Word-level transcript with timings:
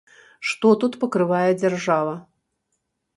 Што 0.51 0.69
тут 0.83 0.95
пакрывае 1.03 1.51
дзяржава? 1.61 2.13